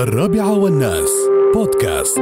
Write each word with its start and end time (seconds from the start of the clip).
الرابعة 0.00 0.58
والناس. 0.58 1.10
بودكاست. 1.54 2.18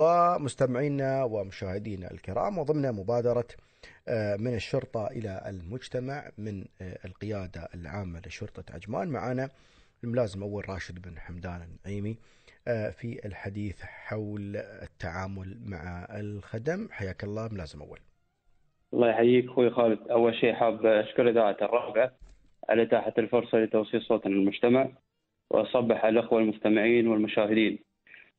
ومستمعينا 0.00 1.24
ومشاهدينا 1.24 2.10
الكرام 2.10 2.58
وضمن 2.58 2.92
مبادرة 2.92 3.46
آه، 4.08 4.36
من 4.36 4.54
الشرطة 4.54 5.06
إلى 5.06 5.42
المجتمع 5.46 6.30
من 6.38 6.64
آه، 6.82 6.98
القيادة 7.04 7.68
العامة 7.74 8.20
لشرطة 8.26 8.64
عجمان. 8.74 9.08
معنا 9.08 9.48
الملازم 10.04 10.42
أول 10.42 10.68
راشد 10.68 11.02
بن 11.02 11.18
حمدان 11.18 11.60
النعيمي 11.62 12.16
آه، 12.68 12.90
في 12.90 13.26
الحديث 13.26 13.82
حول 13.82 14.56
التعامل 14.56 15.58
مع 15.64 16.06
الخدم. 16.10 16.88
حياك 16.90 17.24
الله 17.24 17.48
ملازم 17.52 17.82
أول. 17.82 17.98
الله 18.94 19.10
يحييك 19.10 19.46
أخوي 19.48 19.70
خالد. 19.70 20.08
أول 20.10 20.34
شيء 20.34 20.52
حاب 20.54 20.86
أشكر 20.86 21.30
إذاعة 21.30 21.56
الرابعة 21.62 22.12
على 22.68 22.82
إتاحة 22.82 23.12
الفرصة 23.18 23.58
لتوصيل 23.58 24.02
صوتنا 24.02 24.30
للمجتمع. 24.30 25.03
وأصبح 25.50 26.04
على 26.04 26.18
الإخوة 26.18 26.40
المستمعين 26.40 27.08
والمشاهدين. 27.08 27.78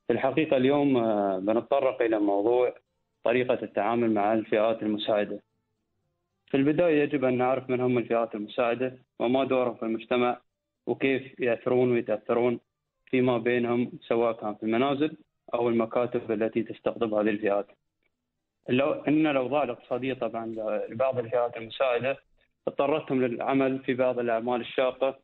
في 0.08 0.14
الحقيقة 0.14 0.58
اليوم 0.58 0.98
آه، 0.98 1.40
بنتطرق 1.40 2.02
إلى 2.02 2.20
موضوع 2.20 2.76
طريقة 3.24 3.60
التعامل 3.64 4.14
مع 4.14 4.34
الفئات 4.34 4.84
المساعدة. 4.84 5.40
في 6.48 6.58
البداية 6.58 7.04
يجب 7.04 7.26
أن 7.26 7.38
نعرف 7.38 7.70
من 7.70 7.82
هم 7.82 7.98
الفئات 7.98 8.36
المساعدة 8.36 8.98
وما 9.20 9.44
دورهم 9.44 9.76
في 9.76 9.84
المجتمع 9.84 10.42
وكيف 10.88 11.40
يأثرون 11.40 11.92
ويتأثرون 11.92 12.60
فيما 13.06 13.38
بينهم 13.38 13.92
سواء 14.08 14.34
كان 14.34 14.56
في 14.56 14.64
المنازل 14.64 15.18
أو 15.54 15.70
المكاتب 15.70 16.32
التي 16.32 16.64
تستقطب 16.64 17.14
هذه 17.14 17.30
الفئات. 17.30 17.68
لو 18.70 18.92
إن 18.92 19.28
الأوضاع 19.28 19.64
الاقتصادية 19.64 20.14
طبعا 20.14 20.46
لبعض 20.90 21.20
الفئات 21.20 21.58
المساعدة 21.58 22.18
اضطرتهم 22.68 23.26
للعمل 23.26 23.80
في 23.80 23.94
بعض 23.94 24.20
الأعمال 24.20 24.62
الشاقة 24.62 25.20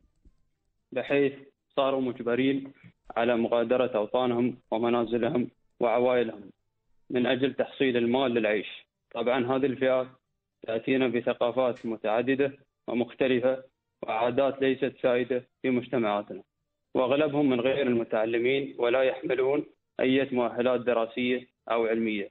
بحيث 0.92 1.32
صاروا 1.76 2.00
مجبرين 2.00 2.72
على 3.16 3.36
مغادرة 3.36 3.90
أوطانهم 3.94 4.56
ومنازلهم 4.70 5.50
وعوائلهم 5.80 6.50
من 7.10 7.26
أجل 7.26 7.54
تحصيل 7.54 7.96
المال 7.96 8.34
للعيش. 8.34 8.86
طبعا 9.14 9.46
هذه 9.46 9.66
الفئات 9.66 10.06
تأتينا 10.66 11.08
بثقافات 11.08 11.86
متعددة 11.86 12.52
ومختلفة 12.88 13.64
وعادات 14.02 14.62
ليست 14.62 14.92
سائدة 15.02 15.44
في 15.62 15.70
مجتمعاتنا. 15.70 16.42
وأغلبهم 16.94 17.48
من 17.48 17.60
غير 17.60 17.86
المتعلمين 17.86 18.74
ولا 18.78 19.02
يحملون 19.02 19.66
أي 20.00 20.28
مؤهلات 20.32 20.80
دراسية 20.80 21.46
أو 21.70 21.86
علمية. 21.86 22.30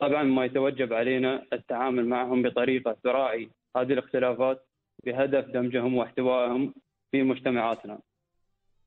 طبعا 0.00 0.22
ما 0.22 0.44
يتوجب 0.44 0.92
علينا 0.92 1.46
التعامل 1.52 2.06
معهم 2.06 2.42
بطريقة 2.42 2.96
تراعي 3.04 3.50
هذه 3.76 3.92
الاختلافات 3.92 4.66
بهدف 5.04 5.44
دمجهم 5.44 5.94
واحتوائهم 5.94 6.74
في 7.10 7.22
مجتمعاتنا. 7.22 7.98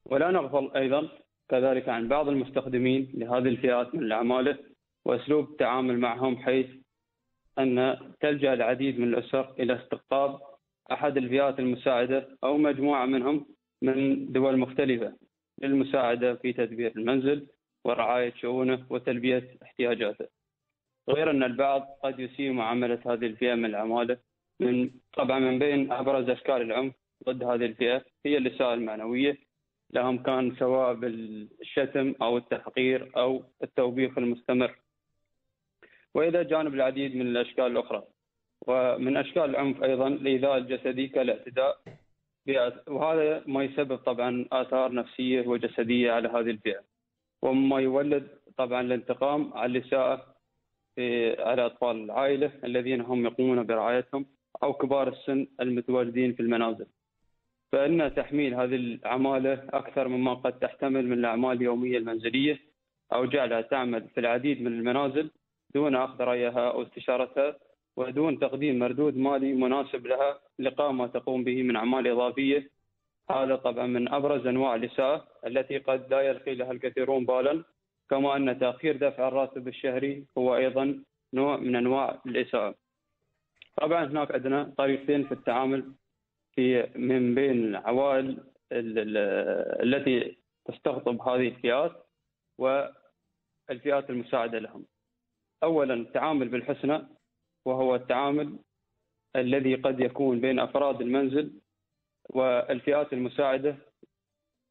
ولا 0.06 0.32
نغفل 0.32 0.78
أيضا 0.78 1.10
كذلك 1.50 1.90
عن 1.90 2.08
بعض 2.08 2.30
المستخدمين 2.30 3.12
لهذه 3.14 3.48
الفئات 3.48 3.96
من 3.96 4.04
الأعمال 4.04 4.58
وأسلوب 5.06 5.50
التعامل 5.50 6.00
معهم 6.00 6.38
حيث 6.38 6.68
أن 7.60 7.98
تلجأ 8.20 8.54
العديد 8.54 9.00
من 9.00 9.08
الأسر 9.14 9.54
إلى 9.60 9.76
استقطاب 9.76 10.40
أحد 10.92 11.18
الفئات 11.18 11.60
المساعدة 11.60 12.38
أو 12.44 12.58
مجموعة 12.58 13.06
منهم 13.06 13.46
من 13.82 14.32
دول 14.32 14.58
مختلفة 14.58 15.14
للمساعدة 15.62 16.36
في 16.36 16.54
تدبير 16.54 16.92
المنزل 16.96 17.48
ورعاية 17.86 18.34
شؤونه 18.42 18.86
وتلبية 18.90 19.58
احتياجاته. 19.64 20.26
غير 21.10 21.32
أن 21.32 21.44
البعض 21.44 21.88
قد 22.04 22.20
يسيء 22.20 22.52
معاملة 22.52 23.00
هذه 23.06 23.26
الفئة 23.26 23.56
من 23.56 23.66
العماله 23.66 24.18
من 24.60 24.90
طبعا 25.14 25.40
من 25.40 25.60
بين 25.60 25.92
أبرز 25.92 26.30
أشكال 26.30 26.62
العنف 26.62 26.94
ضد 27.26 27.44
هذه 27.44 27.66
الفئة 27.66 28.06
هي 28.26 28.38
الإساءة 28.38 28.74
المعنوية 28.74 29.38
لهم 29.94 30.24
كان 30.24 30.56
سواء 30.56 30.94
بالشتم 30.94 32.16
أو 32.22 32.38
التحقير 32.38 33.12
أو 33.18 33.44
التوبيخ 33.64 34.18
المستمر. 34.18 34.76
وإلى 36.14 36.44
جانب 36.44 36.74
العديد 36.74 37.16
من 37.16 37.28
الأشكال 37.28 37.66
الأخرى. 37.66 38.04
ومن 38.68 39.18
أشكال 39.18 39.44
العنف 39.44 39.84
أيضا 39.84 40.08
الايذاء 40.08 40.58
الجسدي 40.58 41.08
كالاعتداء 41.08 41.78
وهذا 42.88 43.44
ما 43.48 43.64
يسبب 43.64 43.98
طبعا 43.98 44.46
آثار 44.52 44.94
نفسية 44.94 45.48
وجسدية 45.48 46.12
على 46.12 46.28
هذه 46.28 46.50
الفئة. 46.50 46.82
ومما 47.42 47.80
يولد 47.80 48.28
طبعا 48.58 48.82
الانتقام 48.82 49.54
على 49.54 49.78
الاساءه 49.78 50.36
على 51.40 51.66
أطفال 51.66 52.04
العائلة 52.04 52.52
الذين 52.64 53.02
هم 53.02 53.26
يقومون 53.26 53.64
برعايتهم 53.64 54.26
أو 54.64 54.74
كبار 54.74 55.08
السن 55.08 55.48
المتواجدين 55.60 56.34
في 56.34 56.40
المنازل. 56.40 56.88
فإن 57.72 58.16
تحميل 58.16 58.54
هذه 58.54 58.76
العمالة 58.76 59.68
أكثر 59.74 60.08
مما 60.08 60.34
قد 60.34 60.60
تحتمل 60.60 61.08
من 61.08 61.14
الأعمال 61.14 61.58
اليومية 61.58 61.98
المنزلية 61.98 62.60
أو 63.14 63.26
جعلها 63.26 63.62
تعمل 63.62 64.08
في 64.08 64.20
العديد 64.20 64.62
من 64.62 64.68
المنازل 64.68 65.32
دون 65.74 65.96
أخذ 65.96 66.24
رأيها 66.24 66.72
أو 66.72 66.82
استشارتها 66.84 67.56
ودون 67.98 68.40
تقديم 68.40 68.80
مردود 68.80 69.18
مالي 69.18 69.54
مناسب 69.54 70.08
لها 70.08 70.40
لقاء 70.60 70.92
ما 70.92 71.08
تقوم 71.08 71.44
به 71.44 71.64
من 71.64 71.76
أعمال 71.76 72.08
إضافية. 72.08 72.70
هذا 73.32 73.56
طبعا 73.56 73.88
من 73.88 74.14
أبرز 74.14 74.48
أنواع 74.48 74.76
الإساءة 74.76 75.28
التي 75.48 75.78
قد 75.78 76.14
لا 76.14 76.22
يلقي 76.22 76.56
لها 76.56 76.72
الكثيرون 76.72 77.26
بالا 77.26 77.64
كما 78.10 78.36
أن 78.36 78.60
تأخير 78.60 78.98
دفع 78.98 79.28
الراتب 79.28 79.68
الشهري 79.68 80.26
هو 80.38 80.56
أيضا 80.56 81.04
نوع 81.34 81.58
من 81.58 81.76
أنواع 81.76 82.22
الإساءة. 82.26 82.76
طبعا 83.82 84.06
هناك 84.06 84.32
عندنا 84.32 84.74
طريقتين 84.78 85.24
في 85.24 85.32
التعامل 85.32 85.92
في 86.56 86.90
من 86.96 87.36
بين 87.36 87.52
العوائل 87.52 88.44
التي 88.72 90.38
تستقطب 90.66 91.22
هذه 91.22 91.48
الفئات 91.48 92.06
والفئات 92.60 94.10
المساعدة 94.10 94.60
لهم. 94.60 94.86
اولا 95.64 95.94
التعامل 95.94 96.50
بالحسنى 96.50 97.02
وهو 97.66 97.96
التعامل 97.96 98.60
الذي 99.36 99.76
قد 99.76 100.00
يكون 100.00 100.40
بين 100.42 100.60
أفراد 100.60 101.02
المنزل 101.02 101.62
والفئات 102.30 103.14
المساعدة 103.14 103.76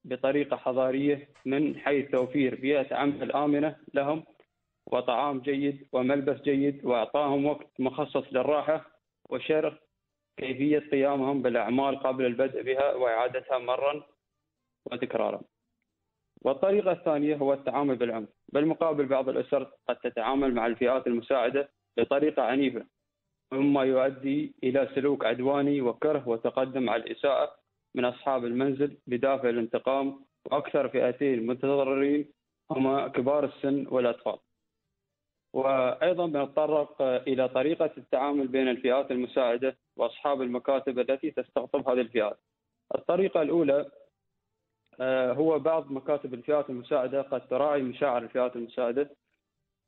بطريقة 0.04 0.56
حضارية 0.56 1.28
من 1.44 1.78
حيث 1.78 2.10
توفير 2.10 2.54
بيئة 2.54 2.94
عمل 2.94 3.32
آمنة 3.32 3.76
لهم 3.94 4.24
وطعام 4.86 5.40
جيد 5.40 5.88
وملبس 5.92 6.40
جيد 6.42 6.84
وأعطاهم 6.84 7.46
وقت 7.46 7.80
مخصص 7.80 8.32
للراحة 8.32 8.90
وشرح 9.30 9.74
كيفية 10.36 10.78
قيامهم 10.78 11.42
بالأعمال 11.42 11.98
قبل 11.98 12.26
البدء 12.26 12.62
بها 12.62 12.94
وإعادتها 12.94 13.58
مرة 13.58 14.06
وتكرارا. 14.86 15.40
والطريقة 16.42 16.92
الثانية 16.92 17.36
هو 17.36 17.52
التعامل 17.52 17.96
بالعنف. 17.96 18.28
بالمقابل 18.52 19.06
بعض 19.06 19.28
الأسر 19.28 19.70
قد 19.88 19.96
تتعامل 19.96 20.54
مع 20.54 20.66
الفئات 20.66 21.06
المساعدة 21.06 21.68
بطريقة 21.96 22.42
عنيفة 22.42 22.86
مما 23.52 23.84
يؤدي 23.84 24.54
إلى 24.64 24.88
سلوك 24.94 25.24
عدواني 25.24 25.80
وكره 25.80 26.28
وتقدم 26.28 26.90
على 26.90 27.02
الإساءة 27.02 27.56
من 27.94 28.04
أصحاب 28.04 28.44
المنزل 28.44 28.98
بدافع 29.06 29.48
الانتقام 29.48 30.24
وأكثر 30.50 30.88
فئتين 30.88 31.46
متضررين 31.46 32.32
هما 32.70 33.08
كبار 33.08 33.44
السن 33.44 33.86
والأطفال. 33.88 34.38
وأيضا 35.54 36.26
بنتطرق 36.26 37.02
إلى 37.02 37.48
طريقة 37.48 37.90
التعامل 37.98 38.48
بين 38.48 38.68
الفئات 38.68 39.10
المساعدة 39.10 39.76
وأصحاب 39.96 40.42
المكاتب 40.42 40.98
التي 40.98 41.30
تستقطب 41.30 41.88
هذه 41.88 42.00
الفئات. 42.00 42.38
الطريقة 42.94 43.42
الأولى 43.42 43.90
آه، 45.00 45.32
هو 45.32 45.58
بعض 45.58 45.90
مكاتب 45.90 46.34
الفئات 46.34 46.70
المساعدة 46.70 47.22
قد 47.22 47.48
تراعي 47.48 47.82
مشاعر 47.82 48.22
الفئات 48.22 48.56
المساعدة 48.56 49.10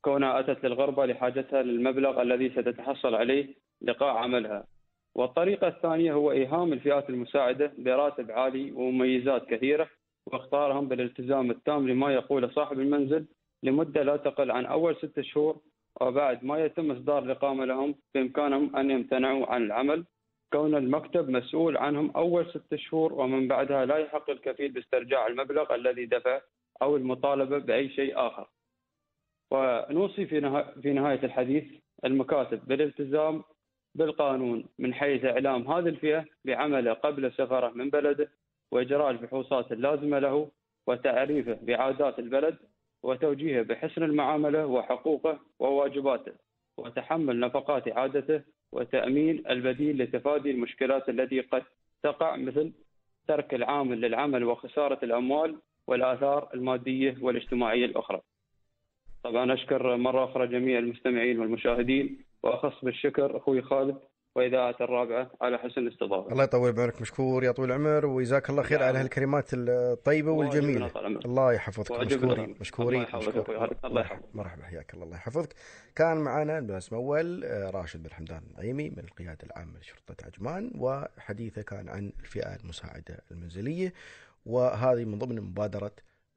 كونها 0.01 0.39
أتت 0.39 0.65
للغربة 0.65 1.05
لحاجتها 1.05 1.61
للمبلغ 1.63 2.21
الذي 2.21 2.49
ستتحصل 2.49 3.15
عليه 3.15 3.55
لقاء 3.81 4.15
عملها. 4.15 4.67
والطريقة 5.15 5.67
الثانية 5.67 6.13
هو 6.13 6.31
إيهام 6.31 6.73
الفئات 6.73 7.09
المساعدة 7.09 7.73
براتب 7.77 8.31
عالي 8.31 8.71
ومميزات 8.71 9.45
كثيرة 9.45 9.89
واختارهم 10.27 10.87
بالالتزام 10.87 11.51
التام 11.51 11.87
لما 11.89 12.13
يقوله 12.13 12.49
صاحب 12.49 12.79
المنزل 12.79 13.25
لمدة 13.63 14.03
لا 14.03 14.17
تقل 14.17 14.51
عن 14.51 14.65
أول 14.65 14.95
ستة 14.95 15.21
شهور 15.21 15.57
وبعد 16.01 16.43
ما 16.45 16.65
يتم 16.65 16.91
إصدار 16.91 17.23
الإقامة 17.23 17.65
لهم 17.65 17.95
بإمكانهم 18.15 18.75
أن 18.75 18.91
يمتنعوا 18.91 19.45
عن 19.45 19.63
العمل 19.63 20.05
كون 20.53 20.75
المكتب 20.75 21.29
مسؤول 21.29 21.77
عنهم 21.77 22.11
أول 22.11 22.49
ستة 22.49 22.77
شهور 22.77 23.13
ومن 23.13 23.47
بعدها 23.47 23.85
لا 23.85 23.97
يحق 23.97 24.29
الكفيل 24.29 24.71
باسترجاع 24.71 25.27
المبلغ 25.27 25.75
الذي 25.75 26.05
دفع 26.05 26.41
أو 26.81 26.95
المطالبة 26.95 27.57
بأي 27.57 27.89
شيء 27.89 28.13
آخر. 28.17 28.47
ونوصي 29.51 30.25
في, 30.25 30.63
في 30.81 30.93
نهاية 30.93 31.23
الحديث 31.23 31.63
المكاتب 32.05 32.61
بالالتزام 32.67 33.43
بالقانون 33.95 34.65
من 34.79 34.93
حيث 34.93 35.25
إعلام 35.25 35.71
هذه 35.71 35.87
الفئة 35.87 36.25
بعمله 36.45 36.93
قبل 36.93 37.31
سفره 37.31 37.69
من 37.69 37.89
بلده 37.89 38.31
وإجراء 38.71 39.11
الفحوصات 39.11 39.71
اللازمة 39.71 40.19
له 40.19 40.51
وتعريفه 40.87 41.57
بعادات 41.61 42.19
البلد 42.19 42.57
وتوجيهه 43.07 43.61
بحسن 43.61 44.03
المعاملة 44.03 44.65
وحقوقه 44.65 45.39
وواجباته 45.59 46.31
وتحمل 46.77 47.39
نفقات 47.39 47.87
إعادته 47.87 48.41
وتأمين 48.71 49.43
البديل 49.49 50.01
لتفادي 50.01 50.51
المشكلات 50.51 51.09
التي 51.09 51.41
قد 51.41 51.63
تقع 52.03 52.35
مثل 52.35 52.71
ترك 53.27 53.53
العامل 53.53 54.01
للعمل 54.01 54.43
وخسارة 54.43 54.99
الأموال 55.03 55.55
والآثار 55.87 56.49
المادية 56.53 57.17
والاجتماعية 57.21 57.85
الأخرى. 57.85 58.21
طبعا 59.23 59.53
أشكر 59.53 59.97
مرة 59.97 60.23
أخرى 60.23 60.47
جميع 60.47 60.79
المستمعين 60.79 61.39
والمشاهدين 61.39 62.23
وأخص 62.43 62.85
بالشكر 62.85 63.37
أخوي 63.37 63.61
خالد 63.61 63.97
وإذاعة 64.37 64.75
الرابعة 64.81 65.31
على 65.41 65.57
حسن 65.57 65.81
الاستضافة 65.81 66.31
الله 66.31 66.43
يطول 66.43 66.73
بعمرك 66.73 67.01
مشكور 67.01 67.43
يا 67.43 67.51
طويل 67.51 67.71
العمر 67.71 68.05
وجزاك 68.05 68.49
الله 68.49 68.63
خير 68.63 68.79
نعم. 68.79 68.87
على 68.87 68.99
هالكلمات 68.99 69.49
طال 70.95 71.05
عمرك. 71.05 71.25
الله 71.25 71.53
يحفظك 71.53 71.91
مشكورين. 71.91 72.55
مشكورين 72.61 73.03
الله 73.03 73.09
يحفظك 73.09 73.27
مشكور. 73.27 73.55
أخوي 73.55 73.59
خالد. 73.59 73.85
الله 73.85 74.01
يحفظك. 74.01 74.35
مرحبا 74.35 74.63
حياك 74.63 74.93
الله 74.93 75.05
الله 75.05 75.15
يحفظك 75.15 75.53
كان 75.95 76.17
معنا 76.17 76.57
الملازم 76.57 76.95
أول 76.95 77.43
آه، 77.43 77.69
راشد 77.69 78.03
بن 78.03 78.13
حمدان 78.13 78.41
النعيمي 78.49 78.89
من 78.89 78.99
القيادة 78.99 79.37
العامة 79.43 79.79
لشرطة 79.79 80.25
عجمان 80.25 80.71
وحديثه 80.75 81.61
كان 81.61 81.89
عن 81.89 82.11
الفئة 82.19 82.55
المساعدة 82.55 83.19
المنزلية 83.31 83.93
وهذه 84.45 85.05
من 85.05 85.17
ضمن 85.19 85.41
مبادرة 85.41 85.91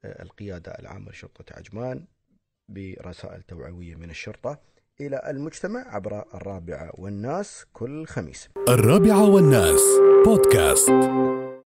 آه، 0.05 0.21
القيادة 0.23 0.71
العامة 0.71 1.11
لشرطة 1.11 1.45
عجمان 1.57 2.05
برسائل 2.69 3.41
توعوية 3.41 3.95
من 3.95 4.09
الشرطة 4.09 4.59
إلى 5.01 5.21
المجتمع 5.27 5.95
عبر 5.95 6.23
الرابعة 6.35 6.89
والناس 6.93 7.65
كل 7.73 8.05
خميس. 8.05 8.49
الرابعة 8.69 9.29
والناس 9.29 9.81
بودكاست 10.25 10.91